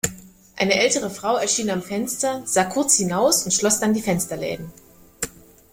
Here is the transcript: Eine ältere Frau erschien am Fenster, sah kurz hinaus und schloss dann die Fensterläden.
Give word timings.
Eine 0.57 0.79
ältere 0.79 1.11
Frau 1.11 1.35
erschien 1.37 1.69
am 1.69 1.83
Fenster, 1.83 2.41
sah 2.47 2.63
kurz 2.63 2.97
hinaus 2.97 3.43
und 3.43 3.51
schloss 3.51 3.79
dann 3.79 3.93
die 3.93 4.01
Fensterläden. 4.01 4.71